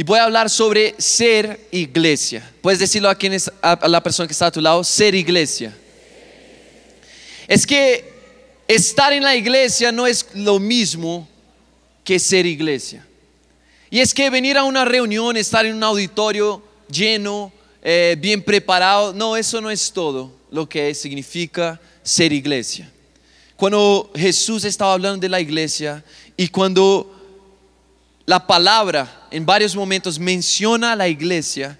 [0.00, 2.50] Y voy a hablar sobre ser iglesia.
[2.62, 5.76] Puedes decirlo a, quien es, a la persona que está a tu lado, ser iglesia.
[7.46, 8.10] Es que
[8.66, 11.28] estar en la iglesia no es lo mismo
[12.02, 13.06] que ser iglesia.
[13.90, 19.12] Y es que venir a una reunión, estar en un auditorio lleno, eh, bien preparado,
[19.12, 22.90] no, eso no es todo lo que significa ser iglesia.
[23.54, 26.02] Cuando Jesús estaba hablando de la iglesia
[26.38, 27.14] y cuando
[28.24, 31.78] la palabra en varios momentos menciona a la iglesia,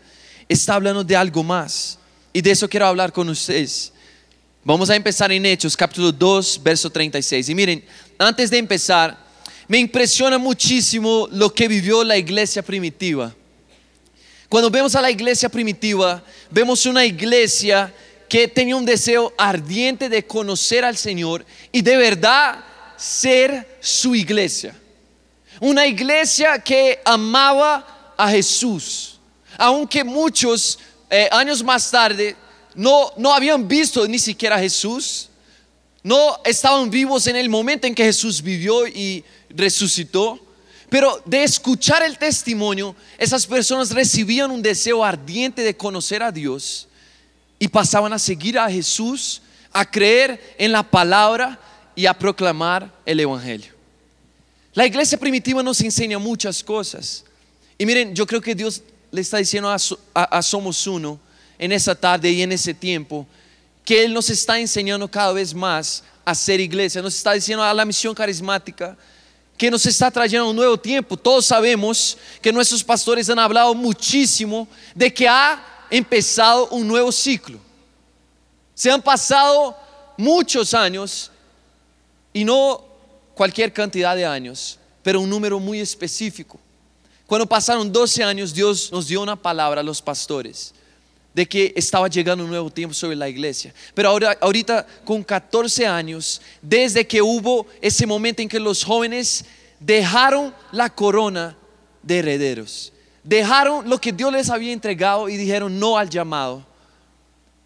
[0.48, 1.98] está hablando de algo más.
[2.32, 3.92] Y de eso quiero hablar con ustedes.
[4.62, 7.48] Vamos a empezar en Hechos, capítulo 2, verso 36.
[7.48, 7.84] Y miren,
[8.18, 9.16] antes de empezar,
[9.66, 13.34] me impresiona muchísimo lo que vivió la iglesia primitiva.
[14.48, 17.94] Cuando vemos a la iglesia primitiva, vemos una iglesia
[18.28, 22.64] que tenía un deseo ardiente de conocer al Señor y de verdad
[22.96, 24.74] ser su iglesia.
[25.60, 29.19] Una iglesia que amaba a Jesús,
[29.59, 30.78] aunque muchos
[31.10, 32.34] eh, años más tarde
[32.75, 35.28] no, no habían visto ni siquiera a Jesús,
[36.03, 40.41] no estaban vivos en el momento en que Jesús vivió y resucitó.
[40.88, 46.88] Pero de escuchar el testimonio, esas personas recibían un deseo ardiente de conocer a Dios
[47.58, 51.61] y pasaban a seguir a Jesús, a creer en la palabra
[51.94, 53.80] y a proclamar el Evangelio.
[54.72, 57.24] La iglesia primitiva nos enseña muchas cosas.
[57.76, 59.68] Y miren, yo creo que Dios le está diciendo
[60.14, 61.18] a, Somos Uno
[61.58, 63.26] en esa tarde y en ese tiempo
[63.84, 67.02] que Él nos está enseñando cada vez más a ser iglesia.
[67.02, 68.96] Nos está diciendo a la misión carismática
[69.58, 71.16] que nos está trayendo un nuevo tiempo.
[71.16, 77.58] Todos sabemos que nuestros pastores han hablado muchísimo de que ha empezado un nuevo ciclo.
[78.74, 79.76] Se han pasado
[80.16, 81.30] muchos años
[82.32, 82.89] y no
[83.41, 86.60] cualquier cantidad de años, pero un número muy específico.
[87.27, 90.74] Cuando pasaron 12 años, Dios nos dio una palabra a los pastores
[91.32, 93.72] de que estaba llegando un nuevo tiempo sobre la iglesia.
[93.94, 99.47] Pero ahora, ahorita con 14 años, desde que hubo ese momento en que los jóvenes
[99.78, 101.56] dejaron la corona
[102.03, 102.92] de herederos,
[103.25, 106.62] dejaron lo que Dios les había entregado y dijeron no al llamado,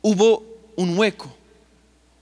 [0.03, 0.45] hubo
[0.77, 1.37] un hueco,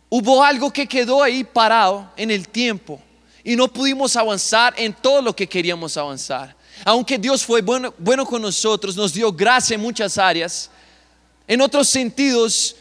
[0.08, 2.98] hubo algo que quedó ahí parado en el tiempo
[3.44, 6.54] y no pudimos avanzar en todo lo que queríamos avanzar.
[6.84, 10.70] Aunque Dios fue bueno, con nosotros, nos dio gracia en muchas áreas,
[11.46, 12.76] en otros sentidos,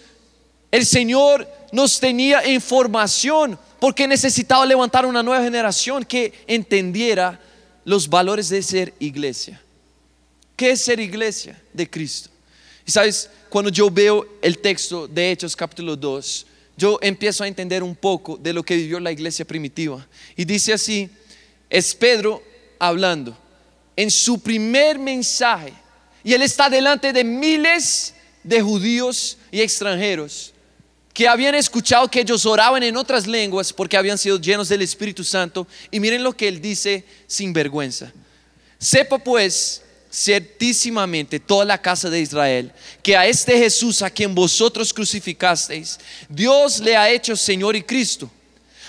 [0.71, 7.39] el Señor nos tenía información porque necesitaba levantar una nueva generación que entendiera
[7.83, 9.61] los valores de ser iglesia.
[10.55, 12.29] ¿Qué es ser iglesia de Cristo?
[12.85, 16.45] Y sabes, cuando yo veo el texto de Hechos capítulo 2,
[16.81, 20.07] yo empiezo a entender un poco de lo que vivió la iglesia primitiva.
[20.35, 21.07] Y dice así,
[21.69, 22.41] es Pedro
[22.79, 23.37] hablando
[23.95, 25.73] en su primer mensaje.
[26.23, 30.55] Y él está delante de miles de judíos y extranjeros
[31.13, 35.23] que habían escuchado que ellos oraban en otras lenguas porque habían sido llenos del Espíritu
[35.23, 35.67] Santo.
[35.91, 38.11] Y miren lo que él dice sin vergüenza.
[38.79, 44.93] Sepa pues ciertísimamente toda la casa de Israel, que a este Jesús a quien vosotros
[44.93, 48.29] crucificasteis, Dios le ha hecho Señor y Cristo.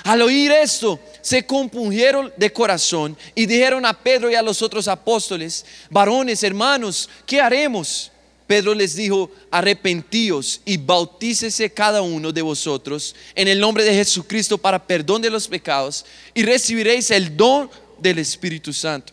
[0.04, 4.88] Al oír esto, se compungieron de corazón y dijeron a Pedro y a los otros
[4.88, 8.10] apóstoles, varones, hermanos, ¿qué haremos?
[8.48, 14.58] Pedro les dijo, arrepentíos y bautícese cada uno de vosotros en el nombre de Jesucristo
[14.58, 16.04] para perdón de los pecados
[16.34, 19.12] y recibiréis el don del Espíritu Santo.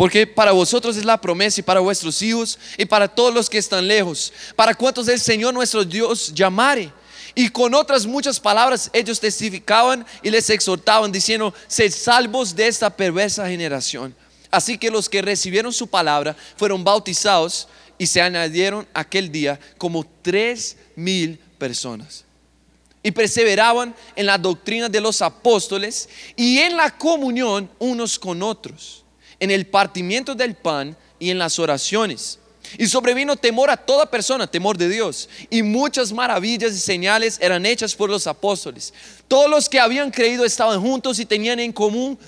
[0.00, 3.58] Porque para vosotros es la promesa y para vuestros hijos y para todos los que
[3.58, 6.90] están lejos, para cuantos el Señor nuestro Dios llamare.
[7.34, 12.88] Y con otras muchas palabras ellos testificaban y les exhortaban diciendo, sed salvos de esta
[12.88, 14.16] perversa generación.
[14.50, 17.68] Así que los que recibieron su palabra fueron bautizados
[17.98, 22.24] y se añadieron aquel día como tres mil personas.
[23.02, 29.04] Y perseveraban en la doctrina de los apóstoles y en la comunión unos con otros
[29.40, 32.38] en el partimiento del pan y en las oraciones.
[32.78, 35.28] Y sobrevino temor a toda persona, temor de Dios.
[35.48, 38.92] Y muchas maravillas y señales eran hechas por los apóstoles.
[39.26, 42.18] Todos los que habían creído estaban juntos y tenían en común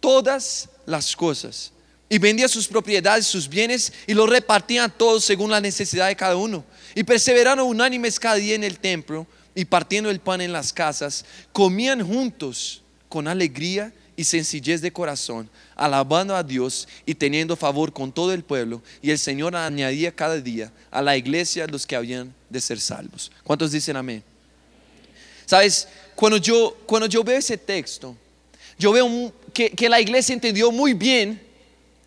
[0.00, 1.72] todas las cosas.
[2.10, 6.36] Y vendían sus propiedades, sus bienes y los repartían todos según la necesidad de cada
[6.36, 6.64] uno.
[6.94, 11.24] Y perseveraron unánimes cada día en el templo y partiendo el pan en las casas,
[11.52, 18.10] comían juntos con alegría y sencillez de corazón, alabando a Dios y teniendo favor con
[18.10, 18.82] todo el pueblo.
[19.00, 23.30] Y el Señor añadía cada día a la iglesia los que habían de ser salvos.
[23.44, 24.24] ¿Cuántos dicen amén?
[25.46, 25.86] Sabes,
[26.16, 28.16] cuando yo, cuando yo veo ese texto,
[28.76, 31.40] yo veo que, que la iglesia entendió muy bien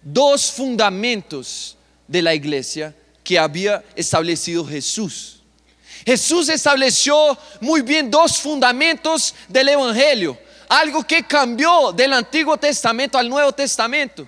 [0.02, 1.78] dos fundamentos
[2.10, 2.94] de la iglesia
[3.24, 5.40] que había establecido Jesús.
[6.06, 10.38] Jesús estableció muy bien dos fundamentos del Evangelio,
[10.72, 14.26] algo que cambió del Antiguo Testamento al Nuevo Testamento.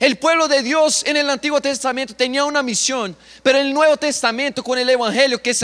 [0.00, 3.98] El pueblo de Dios en el Antiguo Testamento tenía una misión, pero en el Nuevo
[3.98, 5.54] Testamento con el Evangelio que,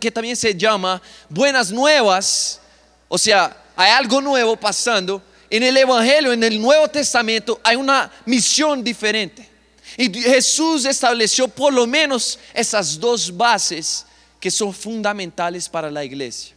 [0.00, 2.60] que también se llama buenas nuevas,
[3.06, 8.10] o sea, hay algo nuevo pasando, en el Evangelio, en el Nuevo Testamento hay una
[8.26, 9.48] misión diferente.
[9.96, 14.04] Y Jesús estableció por lo menos esas dos bases
[14.40, 16.56] que son fundamentales para la iglesia.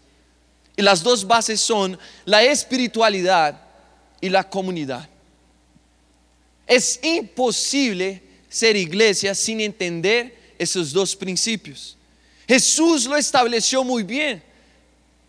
[0.75, 3.59] Y las dos bases son la espiritualidad
[4.19, 5.07] y la comunidad.
[6.65, 11.97] Es imposible ser iglesia sin entender esos dos principios.
[12.47, 14.43] Jesús lo estableció muy bien.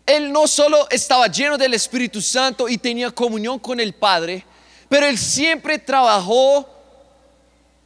[0.05, 4.45] Él no solo estaba lleno del Espíritu Santo y tenía comunión con el Padre,
[4.87, 6.69] pero él siempre trabajó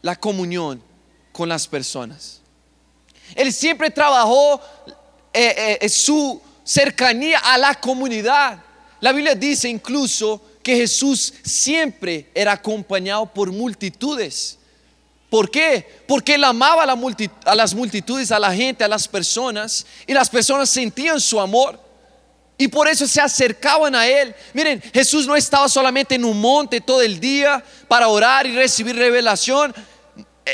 [0.02, 0.84] la comunión
[1.32, 2.42] con las personas.
[3.36, 4.62] Él siempre trabajó
[5.32, 8.60] eh, eh, su cercanía a la comunidad.
[9.02, 14.60] La Biblia dice incluso que Jesús siempre era acompañado por multitudes.
[15.32, 16.04] ¿Por qué?
[16.08, 20.70] Porque él amaba a, las multitudes, a la gente, a las personas, y las personas
[20.70, 21.80] sentían su amor.
[22.56, 24.36] Y por eso se acercaban a Él.
[24.54, 28.96] Miren, Jesús no estaba solamente en un monte todo el día para orar y recibir
[28.96, 29.74] revelación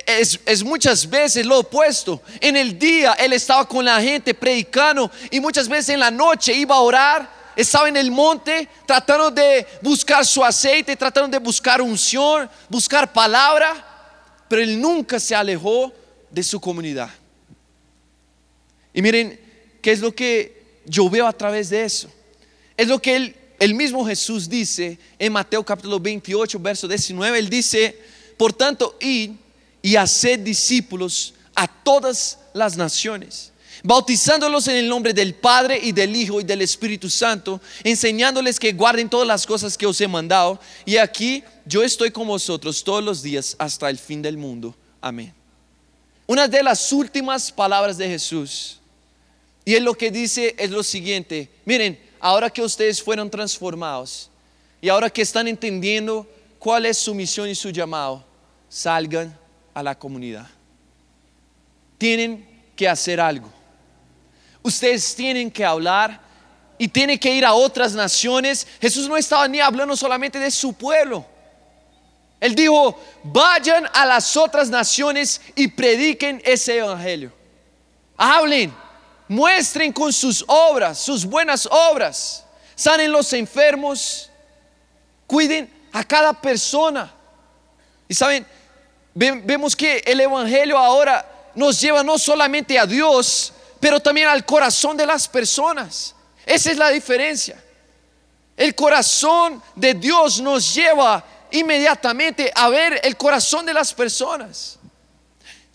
[0.05, 2.21] es, muchas veces lo opuesto.
[2.39, 6.53] En el día él estaba con la gente predicando y muchas veces en la noche
[6.53, 7.35] iba a orar.
[7.55, 14.43] Estaba en el monte tratando de buscar su aceite, tratando de buscar unción, buscar palabra,
[14.49, 15.93] pero él nunca se alejó
[16.29, 17.09] de su comunidad.
[18.93, 19.39] Y miren,
[19.81, 22.09] ¿qué es lo que yo veo a través de eso?
[22.75, 27.39] Es lo que el mismo Jesús dice en Mateo capítulo 28, verso 19.
[27.39, 27.97] Él dice,
[28.37, 29.31] por tanto, id
[29.85, 33.51] y hacer discípulos a todas las naciones,
[33.83, 38.73] bautizándolos en el nombre del Padre y del Hijo y del Espíritu Santo, enseñándoles que
[38.73, 40.59] guarden todas las cosas que os he mandado.
[40.85, 44.75] Y aquí yo estoy con vosotros todos los días hasta el fin del mundo.
[44.99, 45.31] Amén.
[46.25, 48.79] Una de las últimas palabras de Jesús.
[49.65, 51.47] Y él lo que dice es lo siguiente.
[51.63, 54.31] Miren, ahora que ustedes fueron transformados
[54.81, 56.27] y ahora que están entendiendo
[56.57, 58.25] cuál es su misión y su llamado,
[58.67, 59.44] salgan
[59.75, 60.47] a la comunidad.
[61.99, 63.51] Tienen que hacer algo.
[64.63, 66.19] Ustedes tienen que hablar
[66.77, 68.65] y tienen que ir a otras naciones.
[68.81, 71.23] Jesús no estaba ni hablando solamente de su pueblo.
[72.39, 77.31] Él dijo, vayan a las otras naciones y prediquen ese evangelio.
[78.17, 78.73] Hablen,
[79.27, 82.45] muestren con sus obras, sus buenas obras.
[82.75, 84.29] Sanen los enfermos,
[85.27, 87.13] cuiden a cada persona.
[88.07, 88.45] Y saben,
[89.15, 91.25] vemos que el Evangelio ahora
[91.55, 96.13] nos lleva no solamente a Dios, pero también al corazón de las personas.
[96.45, 97.61] Esa es la diferencia.
[98.57, 104.77] El corazón de Dios nos lleva inmediatamente a ver el corazón de las personas.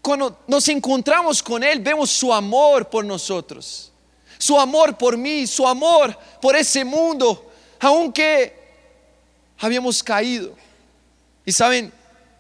[0.03, 3.93] Cuando nos encontramos con Él, vemos su amor por nosotros,
[4.39, 8.59] su amor por mí, su amor por ese mundo, aunque
[9.59, 10.55] habíamos caído.
[11.45, 11.93] Y saben,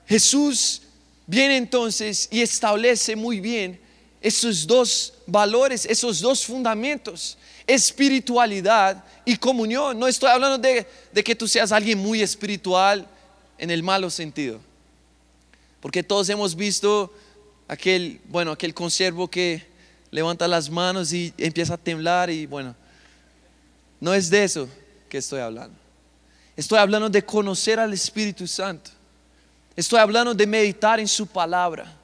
[0.07, 0.83] Jesús
[1.31, 3.79] viene entonces y establece muy bien
[4.21, 7.39] esos dos valores, esos dos fundamentos,
[7.69, 9.97] espiritualidad y comunión.
[9.97, 10.85] No estoy hablando de,
[11.23, 13.07] que tú seas alguien muy espiritual
[13.59, 14.59] en el malo sentido,
[15.81, 17.15] porque todos hemos visto
[17.69, 19.65] aquel, bueno, aquel conservo que
[20.11, 22.75] levanta las manos y empieza a temblar y bueno,
[24.01, 24.69] no es de eso
[25.09, 25.79] que estoy hablando.
[26.57, 28.91] Estoy hablando de conocer al Espíritu Santo.
[29.77, 31.97] Estoy hablando de meditar en su palabra.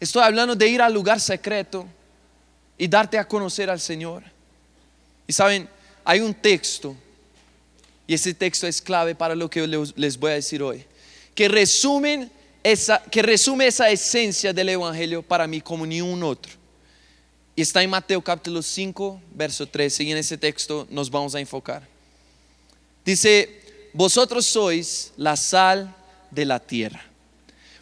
[0.00, 1.86] Estoy hablando de ir al lugar secreto
[2.78, 4.22] y darte a conocer al Señor.
[5.26, 5.68] Y saben,
[6.04, 6.96] hay un texto,
[8.06, 9.66] y ese texto es clave para lo que
[9.96, 10.84] les voy a decir hoy,
[11.34, 12.30] que, resumen
[12.62, 16.52] esa, que resume esa esencia del Evangelio para mí como ni un otro.
[17.54, 21.40] Y está en Mateo capítulo 5, verso 13, y en ese texto nos vamos a
[21.40, 21.86] enfocar.
[23.04, 23.60] Dice,
[23.92, 25.94] vosotros sois la sal
[26.32, 27.02] de la tierra.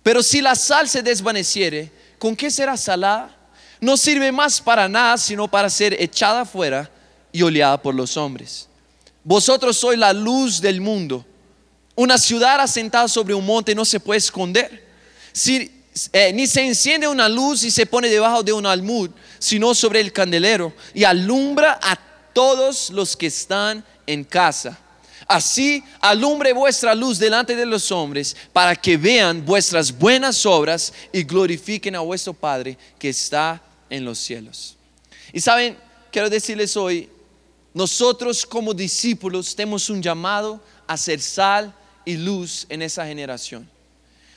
[0.03, 3.37] Pero si la sal se desvaneciere, ¿con qué será salada?
[3.81, 6.91] No sirve más para nada, sino para ser echada fuera
[7.33, 8.69] y oleada por los hombres.
[9.25, 11.25] Vosotros sois la luz del mundo.
[11.95, 14.87] Una ciudad asentada sobre un monte no se puede esconder.
[16.13, 20.01] Eh, ni se enciende una luz y se pone debajo de un almud, sino sobre
[20.01, 21.99] el candelero y alumbra a
[22.33, 24.79] todos los que están en casa.
[25.31, 31.23] Así alumbre vuestra luz delante de los hombres, para que vean vuestras buenas obras y
[31.23, 34.77] glorifiquen a vuestro Padre que está en los cielos.
[35.33, 35.79] Y saben,
[36.11, 37.09] quiero decirles hoy,
[37.73, 41.73] nosotros como discípulos tenemos un llamado a ser sal
[42.05, 43.71] y luz en esa generación.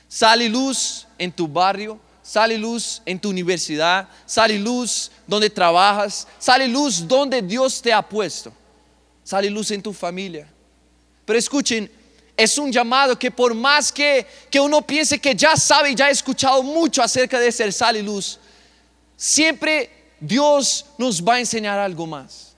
[0.08, 5.10] Sal y luz en tu barrio, sal y luz en tu universidad, sal y luz
[5.26, 8.52] donde trabajas, sal y luz donde Dios te ha puesto,
[9.24, 10.53] sal y luz en tu familia.
[11.24, 11.90] Pero escuchen,
[12.36, 16.06] es un llamado que por más que, que uno piense que ya sabe y ya
[16.06, 18.38] ha escuchado mucho acerca de ser sal y luz,
[19.16, 19.90] siempre
[20.20, 22.54] Dios nos va a enseñar algo más.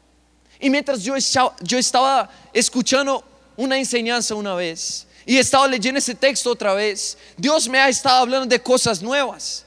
[0.58, 1.14] Y mientras yo,
[1.62, 3.22] yo estaba escuchando
[3.56, 8.20] una enseñanza una vez y estaba leyendo ese texto otra vez, Dios me ha estado
[8.20, 9.64] hablando de cosas nuevas.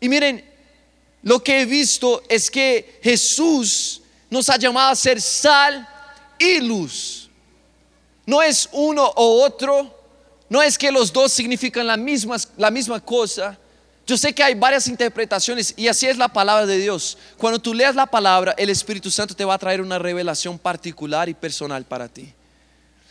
[0.00, 0.44] Y miren,
[1.22, 5.88] lo que he visto es que Jesús nos ha llamado a ser sal
[6.38, 7.23] y luz.
[8.26, 9.94] No es uno o otro,
[10.48, 13.58] no es que los dos significan la misma, la misma cosa.
[14.06, 17.16] Yo sé que hay varias interpretaciones y así es la palabra de Dios.
[17.38, 21.28] Cuando tú leas la palabra, el Espíritu Santo te va a traer una revelación particular
[21.28, 22.32] y personal para ti.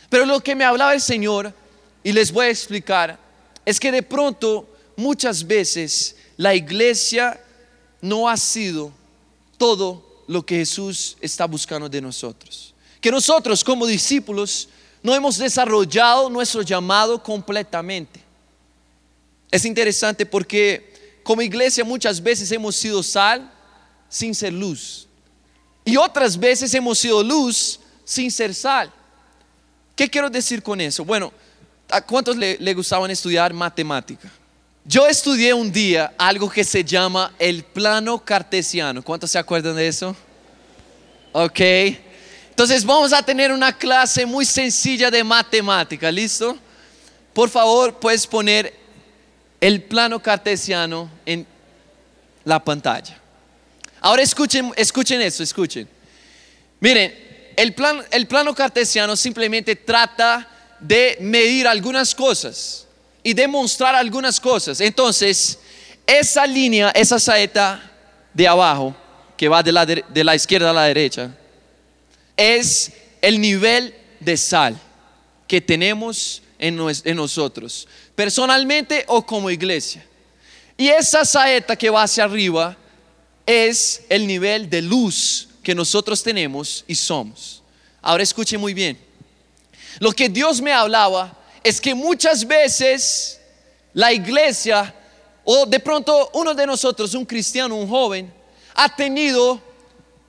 [0.08, 1.52] Pero lo que me hablaba el Señor,
[2.02, 3.18] y les voy a explicar,
[3.64, 7.40] es que de pronto muchas veces la iglesia
[8.00, 8.92] no ha sido
[9.58, 12.74] todo lo que Jesús está buscando de nosotros.
[13.00, 14.68] Que nosotros como discípulos
[15.04, 18.20] no hemos desarrollado nuestro llamado completamente.
[19.50, 23.52] Es interesante porque como iglesia muchas veces hemos sido sal
[24.08, 25.06] sin ser luz.
[25.84, 28.90] Y otras veces hemos sido luz sin ser sal.
[29.94, 31.04] ¿Qué quiero decir con eso?
[31.04, 31.34] Bueno,
[31.90, 34.32] ¿a cuántos le, le gustaban estudiar matemática?
[34.86, 39.02] Yo estudié un día algo que se llama el plano cartesiano.
[39.02, 40.16] ¿Cuántos se acuerdan de eso?
[41.32, 41.60] Ok.
[42.54, 46.56] Entonces vamos a tener una clase muy sencilla de matemática, ¿listo?
[47.32, 48.72] Por favor, puedes poner
[49.60, 51.44] el plano cartesiano en
[52.44, 53.20] la pantalla.
[54.00, 55.88] Ahora escuchen, escuchen eso, escuchen.
[56.78, 62.86] Miren, el, plan, el plano cartesiano simplemente trata de medir algunas cosas
[63.24, 64.80] y demostrar algunas cosas.
[64.80, 65.58] Entonces,
[66.06, 67.82] esa línea, esa saeta
[68.32, 68.94] de abajo,
[69.36, 71.32] que va de la, de la izquierda a la derecha,
[72.36, 74.78] es el nivel de sal
[75.46, 80.04] que tenemos en, en nosotros, personalmente o como iglesia.
[80.76, 82.76] Y esa saeta que va hacia arriba
[83.46, 87.62] es el nivel de luz que nosotros tenemos y somos.
[88.02, 88.98] Ahora escuche muy bien.
[89.98, 93.40] Lo que Dios me hablaba es que muchas veces
[93.92, 94.94] la iglesia
[95.44, 98.32] o de pronto uno de nosotros, un cristiano, un joven,
[98.74, 99.60] ha tenido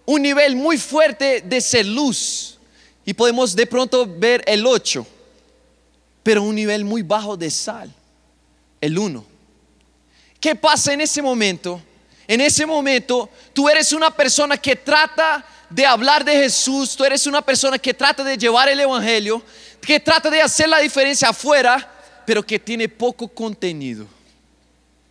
[0.05, 2.57] un nivel muy fuerte de ser luz
[3.05, 5.05] y podemos de pronto ver el 8,
[6.24, 7.93] pero un nivel muy bajo de sal,
[8.81, 9.25] el 1.
[10.39, 11.81] ¿Qué pasa en ese momento?
[12.27, 17.25] En ese momento tú eres una persona que trata de hablar de Jesús, tú eres
[17.27, 19.41] una persona que trata de llevar el Evangelio,
[19.81, 21.91] que trata de hacer la diferencia afuera,
[22.25, 24.07] pero que tiene poco contenido.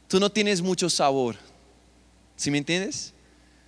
[0.08, 1.36] Tú no tienes mucho sabor.
[2.36, 3.13] ¿Sí me entiendes?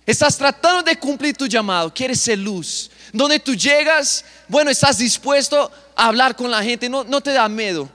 [0.07, 2.89] Estás tratando de cumplir tu llamado, quieres ser luz.
[3.11, 7.49] Donde tú llegas, bueno, estás dispuesto a hablar con la gente, no, no te da
[7.49, 7.89] miedo,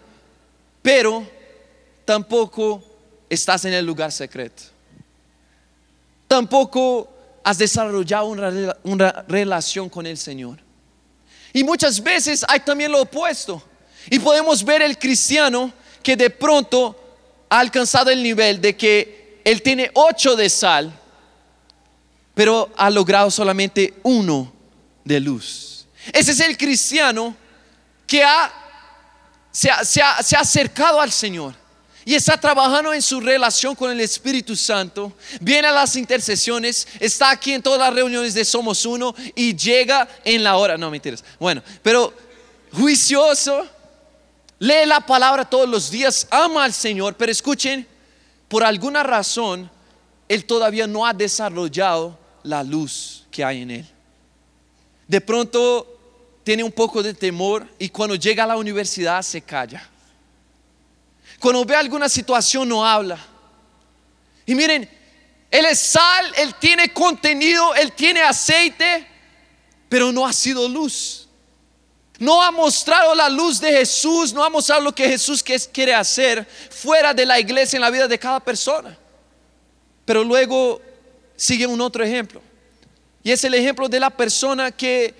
[0.82, 1.26] pero
[2.04, 2.84] tampoco
[3.30, 4.64] estás en el lugar secreto.
[6.28, 7.08] Tampoco
[7.42, 10.58] has desarrollado una, una relación con el Señor.
[11.54, 13.62] Y muchas veces hay también lo opuesto.
[14.10, 16.94] Y podemos ver el cristiano que de pronto
[17.48, 20.92] ha alcanzado el nivel de que él tiene ocho de sal,
[22.34, 24.52] pero ha logrado solamente uno
[25.04, 25.86] de luz.
[26.12, 27.36] Ese es el cristiano
[28.06, 28.52] que ha,
[29.50, 31.54] se, se ha acercado al Señor
[32.04, 37.30] y está trabajando en su relación con el Espíritu Santo, viene a las intercesiones, está
[37.30, 41.24] aquí en todas las reuniones de Somos Uno y llega en la hora, no mentiras,
[41.38, 42.12] bueno, pero
[42.72, 43.66] juicioso,
[44.58, 47.86] lee la palabra todos los días, ama al Señor, pero escuchen,
[48.48, 49.70] por alguna razón,
[50.28, 53.86] Él todavía no ha desarrollado la luz que hay en Él.
[55.06, 55.86] De pronto
[56.44, 59.88] tiene un poco de temor y cuando llega a la universidad se calla
[61.42, 63.18] cuando ve alguna situación no habla.
[64.46, 64.88] Y miren,
[65.50, 69.04] Él es sal, Él tiene contenido, Él tiene aceite,
[69.88, 71.28] pero no ha sido luz.
[72.20, 76.46] No ha mostrado la luz de Jesús, no ha mostrado lo que Jesús quiere hacer
[76.70, 78.96] fuera de la iglesia en la vida de cada persona.
[80.04, 80.80] Pero luego
[81.36, 82.40] sigue un otro ejemplo.
[83.22, 85.14] Y es el ejemplo de la persona que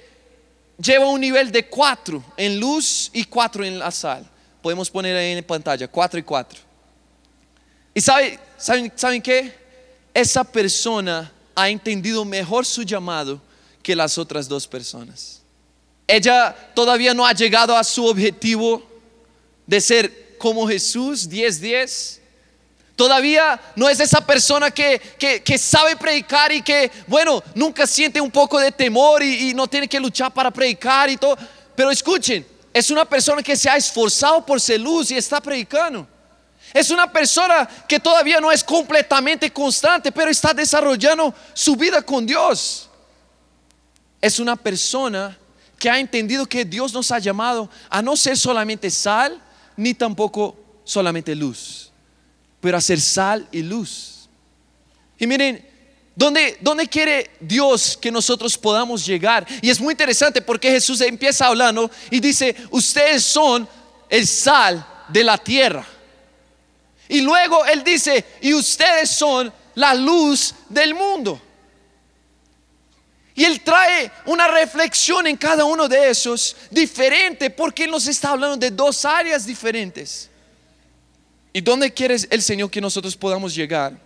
[0.79, 4.29] lleva un nivel de 4 en luz y 4 en la sal.
[4.61, 6.61] Podemos poner ahí en pantalla, 4 y 4.
[7.95, 9.53] ¿Y sabe, saben, saben qué?
[10.15, 13.41] Esa persona ha entendido mejor su llamado
[13.83, 15.43] que las otras dos personas.
[16.07, 18.83] Ella todavía no ha llegado a su objetivo
[19.67, 22.19] de ser como Jesús, 10-10.
[23.03, 25.01] Todavía no es esa persona que,
[25.45, 29.67] que, sabe predicar y que, bueno, nunca siente un poco de temor y, y no
[29.67, 31.37] tiene que luchar para predicar y todo.
[31.75, 36.07] Pero escuchen, es una persona que se ha esforzado por ser luz y está predicando.
[36.73, 42.25] Es una persona que todavía no es completamente constante, pero está desarrollando su vida con
[42.25, 42.89] Dios.
[44.21, 45.37] Es una persona
[45.77, 49.43] que ha entendido que Dios nos ha llamado a no ser solamente sal,
[49.77, 50.55] ni tampoco
[50.85, 51.92] solamente luz,
[52.63, 54.29] pero a ser sal y luz.
[55.19, 55.69] Y miren,
[56.15, 59.47] ¿Dónde, ¿Dónde, quiere Dios que nosotros podamos llegar?
[59.63, 63.67] Y es muy interesante porque Jesús empieza hablando y dice, ustedes son
[64.11, 65.87] el sal de la tierra.
[67.09, 71.41] Y luego Él dice, y ustedes son la luz del mundo.
[73.35, 78.31] Y Él trae una reflexión en cada uno de esos diferente porque Él nos está
[78.31, 80.29] hablando de dos áreas diferentes.
[81.53, 83.99] ¿Y dónde quiere el Señor que nosotros podamos llegar?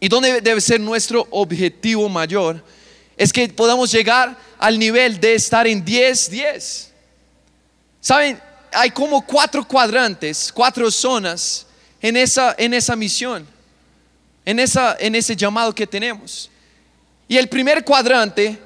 [0.00, 2.64] ¿Y dónde debe ser nuestro objetivo mayor?
[3.16, 6.92] Es que podamos llegar al nivel de estar en 10, 10.
[8.00, 8.40] ¿Saben?
[8.72, 11.66] Hay como cuatro cuadrantes, cuatro zonas
[12.00, 13.46] en esa, en esa misión,
[14.44, 16.50] en, esa, en ese llamado que tenemos.
[17.26, 18.58] Y el primer cuadrante,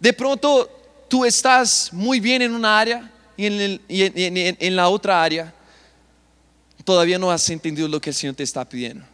[0.00, 0.68] de pronto
[1.08, 5.52] tú estás muy bien en una área y en, en, la otra área
[6.84, 9.04] todavía no has entendido lo que el Señor te está pidiendo.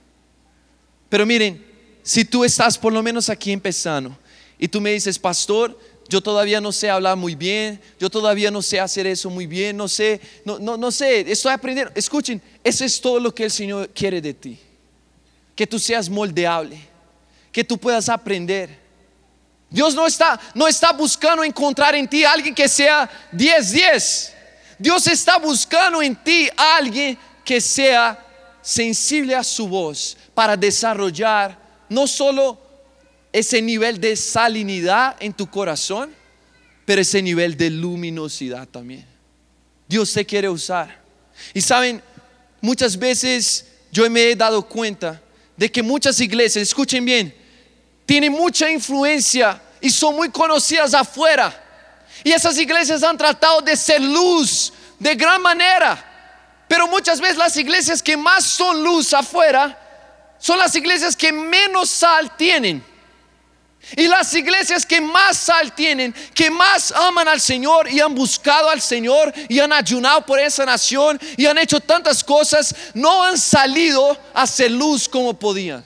[1.09, 1.65] Pero miren,
[2.03, 4.17] si tú estás por lo menos aquí empezando
[4.59, 8.63] y tú me dices, pastor, yo todavía no sé hablar muy bien, yo todavía no
[8.63, 11.93] sé hacer eso muy bien, no sé, no, no, no sé, estoy aprendiendo.
[11.95, 14.59] Escuchen, eso es todo lo que el Señor quiere de ti.
[15.55, 16.81] Que tú seas moldeable,
[17.53, 18.79] que tú puedas aprender.
[19.69, 24.33] Dios no está, no está buscando encontrar en ti alguien que sea 10-10.
[24.81, 27.17] Dios está buscando en ti alguien
[27.51, 28.17] que sea
[28.63, 31.59] sensible a su voz para desarrollar
[31.89, 32.57] no solo
[33.33, 36.15] ese nivel de salinidad en tu corazón,
[36.87, 39.05] pero ese nivel de luminosidad también.
[39.89, 41.03] Dios te quiere usar.
[41.53, 42.01] Y saben,
[42.61, 45.21] muchas veces yo me he dado cuenta
[45.57, 47.35] de que muchas iglesias, escuchen bien,
[48.07, 52.07] tienen mucha influencia y son muy conocidas afuera.
[52.23, 56.07] Y esas iglesias han tratado de ser luz de gran manera.
[56.71, 59.77] Pero muchas veces las iglesias que más son luz afuera
[60.39, 62.81] son las iglesias que menos sal tienen.
[63.97, 68.71] Y las iglesias que más sal tienen, que más aman al Señor y han buscado
[68.71, 73.37] al Señor y han ayunado por esa nación y han hecho tantas cosas, no han
[73.37, 75.85] salido a hacer luz como podían.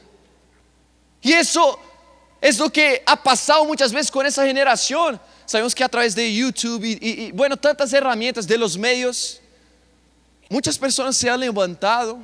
[1.23, 1.81] Y eso
[2.43, 5.19] es lo que ha pasado muchas veces con esa generación.
[5.47, 9.41] Sabemos que a través de YouTube y, y bueno, tantas herramientas de los medios,
[10.49, 12.19] muchas personas se han levantado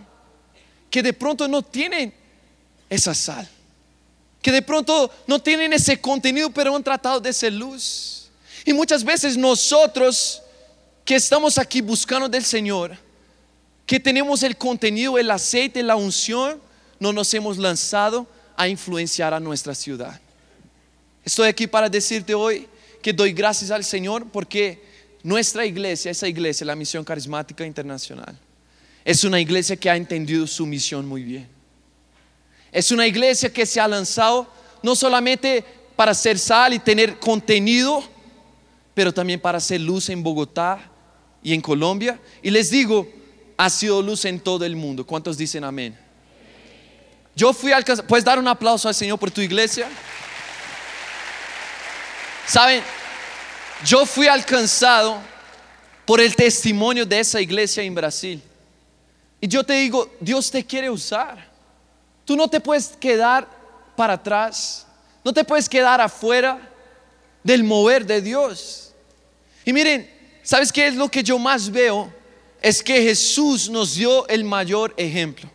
[0.90, 2.12] que de pronto no tienen
[2.88, 3.48] esa sal
[4.42, 8.30] que de pronto no tienen ese contenido, pero han tratado de ser luz.
[8.64, 10.42] Y muchas veces nosotros
[11.04, 12.96] que estamos aquí buscando del Señor,
[13.84, 16.60] que tenemos el contenido, el aceite, la unción,
[16.98, 20.20] no nos hemos lanzado a influenciar a nuestra ciudad.
[21.24, 22.68] Estoy aquí para decirte hoy
[23.02, 24.89] que doy gracias al Señor porque
[25.22, 28.38] nuestra iglesia, esa iglesia, la Misión Carismática Internacional,
[29.04, 31.60] es una iglesia que ha entendido su misión muy bien
[32.72, 34.46] es una iglesia que se ha lanzado
[34.82, 35.64] no solamente
[35.96, 38.02] para ser sal y tener contenido,
[38.94, 40.90] pero también para hacer luz en Bogotá
[41.42, 42.18] y en Colombia.
[42.42, 43.08] Y les digo,
[43.56, 45.04] ha sido luz en todo el mundo.
[45.04, 45.98] ¿Cuántos dicen amén?
[47.34, 49.88] Yo fui alcanzado, puedes dar un aplauso al Señor por tu iglesia.
[52.46, 52.82] Saben,
[53.84, 55.20] yo fui alcanzado
[56.04, 58.42] por el testimonio de esa iglesia en Brasil.
[59.40, 61.48] Y yo te digo, Dios te quiere usar.
[62.24, 63.48] Tú no te puedes quedar
[63.96, 64.86] para atrás,
[65.24, 66.70] no te puedes quedar afuera
[67.42, 68.92] del mover de Dios.
[69.64, 70.10] Y miren,
[70.42, 72.12] ¿sabes qué es lo que yo más veo?
[72.62, 75.50] Es que Jesús nos dio el mayor ejemplo.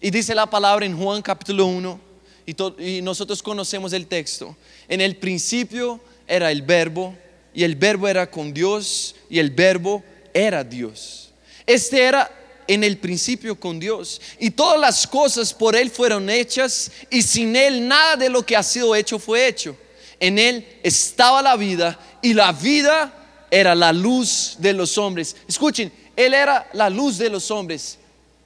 [0.00, 2.00] Y dice la palabra en Juan capítulo 1,
[2.46, 4.56] y, y nosotros conocemos el texto.
[4.88, 7.16] En el principio era el verbo,
[7.54, 11.30] y el verbo era con Dios, y el verbo era Dios.
[11.66, 12.30] Este era
[12.66, 14.20] en el principio con Dios.
[14.38, 18.56] Y todas las cosas por Él fueron hechas y sin Él nada de lo que
[18.56, 19.76] ha sido hecho fue hecho.
[20.20, 23.12] en Él estaba la vida y la vida
[23.50, 25.36] era la luz de los hombres.
[25.48, 27.98] Escuchen, Él era la luz de los hombres.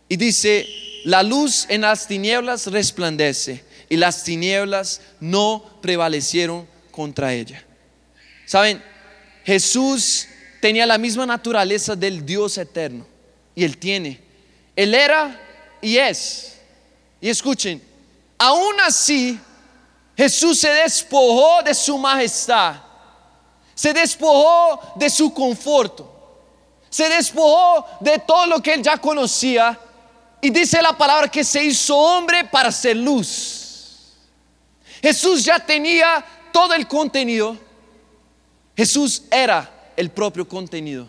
[0.09, 0.67] Y dice,
[1.05, 7.63] la luz en las tinieblas resplandece y las tinieblas no prevalecieron contra ella.
[8.47, 8.83] ¿Saben?
[9.47, 10.27] Jesús
[10.61, 13.07] tenía la misma naturaleza del Dios eterno
[13.55, 14.21] y Él tiene.
[14.75, 15.41] Él era
[15.81, 16.59] y es.
[17.21, 17.81] Y escuchen,
[18.37, 19.39] aún así
[20.17, 22.75] Jesús se despojó de su majestad,
[23.73, 26.43] se despojó de su conforto,
[26.91, 29.79] se despojó de todo lo que él ya conocía
[30.41, 34.13] y dice la palabra que se hizo hombre para ser luz.
[35.01, 37.66] Jesús ya tenía todo el contenido.
[38.77, 41.09] Jesús era el propio contenido,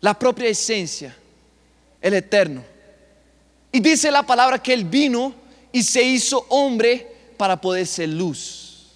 [0.00, 1.16] la propia esencia,
[2.00, 2.62] el eterno.
[3.72, 5.34] Y dice la palabra que él vino
[5.72, 8.92] y se hizo hombre para poder ser luz.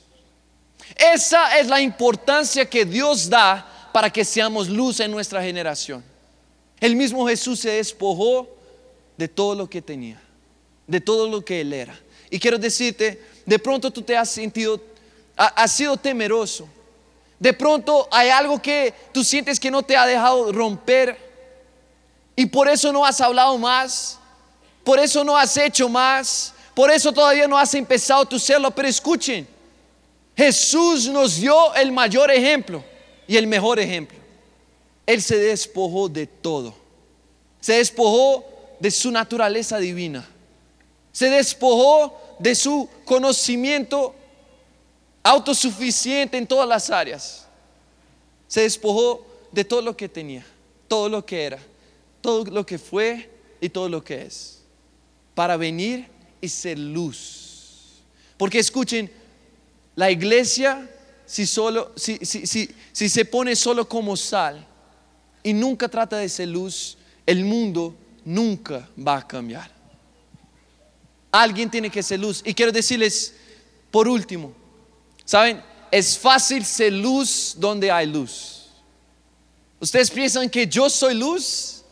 [0.95, 6.05] Esa es la importancia que Dios da para que seamos luz en nuestra generación.
[6.81, 8.49] El mismo Jesús se despojó
[9.17, 10.21] de todo lo que tenía,
[10.87, 11.99] de todo lo que él era.
[12.31, 14.81] Y quiero decirte, de pronto tú te has sentido,
[15.37, 16.69] has sido temeroso.
[17.39, 21.17] De pronto hay algo que tú sientes que no te ha dejado romper
[22.35, 24.19] y por eso no has hablado más,
[24.85, 28.89] por eso no has hecho más, por eso todavía no has empezado tu celo, pero
[28.89, 29.47] escuchen,
[30.37, 32.85] Jesús nos dio el mayor ejemplo
[33.27, 34.19] y el mejor ejemplo.
[35.05, 36.75] Él se despojó de todo.
[37.61, 38.45] Se despojó
[38.79, 40.29] de su naturaleza divina.
[41.11, 44.15] Se despojó de su conocimiento
[45.29, 47.47] autosuficiente en todas las áreas.
[48.47, 50.45] Se despojó de todo lo que tenía,
[50.89, 51.59] todo lo que era,
[52.23, 54.61] todo lo que fue y todo lo que es,
[55.35, 56.07] para venir
[56.41, 58.01] y ser luz.
[58.39, 59.11] Porque escuchen,
[59.97, 60.89] la iglesia,
[61.27, 64.67] si, solo, si, si se pone solo como sal
[65.43, 69.71] y nunca trata de ser luz, el mundo nunca va a cambiar.
[71.31, 72.41] Alguien tiene que ser luz.
[72.47, 73.35] Y quiero decirles,
[73.91, 74.55] por último,
[75.29, 75.63] ¿saben?
[75.91, 78.71] Es fácil ser luz donde hay luz.
[79.79, 81.83] ¿Ustedes piensan que yo soy luz?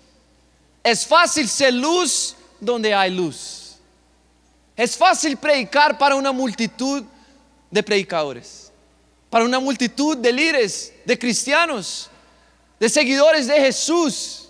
[0.82, 3.76] Es fácil ser luz donde hay luz.
[4.74, 7.04] Es fácil predicar para una multitud
[7.70, 8.72] de predicadores,
[9.28, 12.08] para una multitud de líderes, de cristianos,
[12.80, 14.48] de seguidores de Jesús.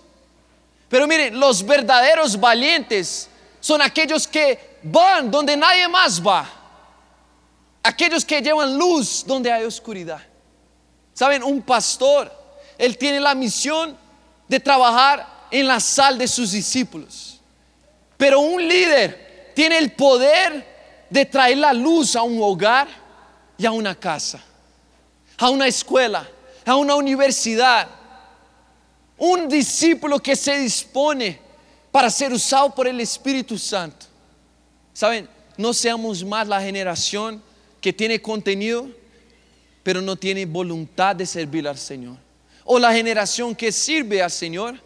[0.87, 3.27] Pero miren, los verdaderos valientes
[3.59, 6.56] son aquellos que van donde nadie más va.
[7.87, 10.19] Aquellos que llevan luz donde hay oscuridad.
[11.13, 12.29] Saben, un pastor,
[12.77, 13.97] él tiene la misión
[14.45, 17.39] de trabajar en la sal de sus discípulos.
[18.17, 20.67] Pero un líder tiene el poder
[21.09, 22.89] de traer la luz a un hogar
[23.57, 24.43] y a una casa,
[25.37, 26.29] a una escuela,
[26.65, 27.87] a una universidad.
[29.17, 31.39] Un discípulo que se dispone
[31.89, 34.07] para ser usado por el Espíritu Santo.
[34.91, 37.46] Saben, no seamos más la generación
[37.87, 38.89] que tiene contenido,
[39.81, 42.17] pero no tiene voluntad de servir al Señor.
[42.65, 44.77] O la generación que sirve al Señor,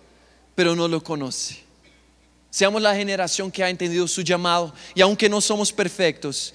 [0.54, 1.58] pero no lo conoce.
[2.52, 6.54] Seamos la generación que ha entendido su llamado y aunque no somos perfectos,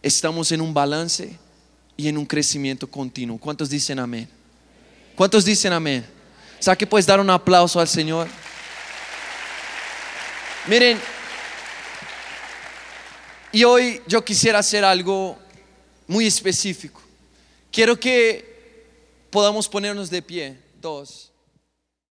[0.00, 1.36] estamos en un balance
[1.96, 3.36] y en un crecimiento continuo.
[3.36, 4.28] ¿Cuántos dicen amén?
[5.16, 6.06] ¿Cuántos dicen amén?
[6.60, 8.28] ¿Sabes que puedes dar un aplauso al Señor?
[10.68, 11.00] Miren,
[13.50, 15.36] y hoy yo quisiera hacer algo
[16.06, 17.00] muy específico.
[17.70, 18.86] Quiero que
[19.30, 21.32] podamos ponernos de pie, dos.